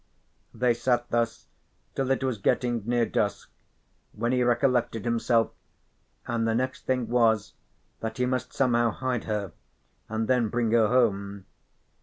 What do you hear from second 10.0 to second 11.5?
and then bring her home.